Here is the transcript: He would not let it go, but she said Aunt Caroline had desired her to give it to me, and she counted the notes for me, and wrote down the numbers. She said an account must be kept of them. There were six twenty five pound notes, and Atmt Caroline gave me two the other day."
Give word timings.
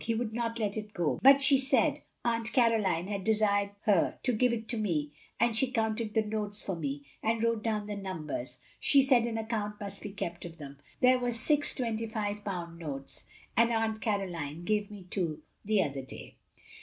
He 0.03 0.15
would 0.15 0.33
not 0.33 0.57
let 0.57 0.77
it 0.77 0.95
go, 0.95 1.19
but 1.21 1.43
she 1.43 1.59
said 1.59 2.01
Aunt 2.25 2.51
Caroline 2.53 3.05
had 3.05 3.23
desired 3.23 3.69
her 3.81 4.17
to 4.23 4.33
give 4.33 4.51
it 4.51 4.67
to 4.69 4.77
me, 4.77 5.11
and 5.39 5.55
she 5.55 5.69
counted 5.69 6.15
the 6.15 6.23
notes 6.23 6.65
for 6.65 6.75
me, 6.75 7.05
and 7.21 7.43
wrote 7.43 7.61
down 7.61 7.85
the 7.85 7.95
numbers. 7.95 8.57
She 8.79 9.03
said 9.03 9.25
an 9.27 9.37
account 9.37 9.79
must 9.79 10.01
be 10.01 10.09
kept 10.11 10.43
of 10.43 10.57
them. 10.57 10.79
There 11.01 11.19
were 11.19 11.29
six 11.31 11.75
twenty 11.75 12.07
five 12.07 12.43
pound 12.43 12.79
notes, 12.79 13.27
and 13.55 13.69
Atmt 13.69 14.01
Caroline 14.01 14.63
gave 14.63 14.89
me 14.89 15.03
two 15.03 15.43
the 15.63 15.83
other 15.83 16.01
day." 16.01 16.37